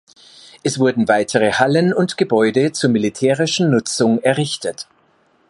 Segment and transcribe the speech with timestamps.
[0.63, 4.87] Es wurden weitere Hallen und Gebäude zur militärischen Nutzung errichtet.